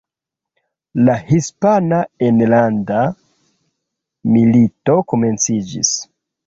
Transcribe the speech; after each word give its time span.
La 1.09 1.15
Hispana 1.35 1.99
Enlanda 2.31 3.03
Milito 4.37 4.99
komenciĝis. 5.13 5.97